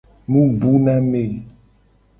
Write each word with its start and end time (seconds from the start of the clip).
Mu 0.31 0.41
bu 0.59 0.71
na 0.85 0.95
me. 1.09 1.23